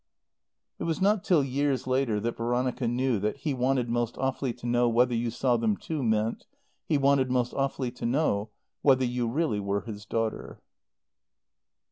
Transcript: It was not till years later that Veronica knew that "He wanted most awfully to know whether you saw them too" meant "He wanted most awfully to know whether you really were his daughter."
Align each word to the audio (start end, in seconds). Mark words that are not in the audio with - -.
It 0.79 0.85
was 0.85 0.99
not 0.99 1.23
till 1.23 1.43
years 1.43 1.85
later 1.85 2.19
that 2.21 2.35
Veronica 2.35 2.87
knew 2.87 3.19
that 3.19 3.37
"He 3.37 3.53
wanted 3.53 3.87
most 3.87 4.17
awfully 4.17 4.51
to 4.53 4.65
know 4.65 4.89
whether 4.89 5.13
you 5.13 5.29
saw 5.29 5.57
them 5.57 5.77
too" 5.77 6.01
meant 6.01 6.47
"He 6.87 6.97
wanted 6.97 7.29
most 7.29 7.53
awfully 7.53 7.91
to 7.91 8.05
know 8.07 8.49
whether 8.81 9.05
you 9.05 9.27
really 9.27 9.59
were 9.59 9.81
his 9.81 10.07
daughter." 10.07 10.59